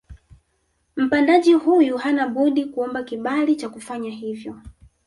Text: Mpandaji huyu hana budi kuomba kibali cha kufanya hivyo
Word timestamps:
Mpandaji 0.95 1.53
huyu 1.53 1.97
hana 1.97 2.27
budi 2.27 2.65
kuomba 2.65 3.03
kibali 3.03 3.55
cha 3.55 3.69
kufanya 3.69 4.11
hivyo 4.11 4.61